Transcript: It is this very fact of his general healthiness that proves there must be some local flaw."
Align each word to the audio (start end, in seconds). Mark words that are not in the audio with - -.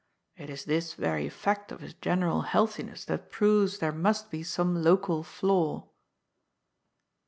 It 0.35 0.49
is 0.49 0.65
this 0.65 0.95
very 0.95 1.29
fact 1.29 1.71
of 1.71 1.81
his 1.81 1.93
general 1.93 2.41
healthiness 2.41 3.05
that 3.05 3.29
proves 3.29 3.77
there 3.77 3.91
must 3.91 4.31
be 4.31 4.41
some 4.41 4.81
local 4.83 5.21
flaw." 5.21 5.91